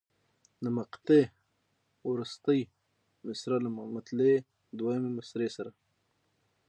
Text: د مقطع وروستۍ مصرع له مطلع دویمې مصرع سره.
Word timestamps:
د 0.63 0.65
مقطع 0.77 1.23
وروستۍ 2.09 2.61
مصرع 3.27 3.57
له 3.65 3.69
مطلع 3.95 4.33
دویمې 4.77 5.09
مصرع 5.17 5.49
سره. 5.57 5.71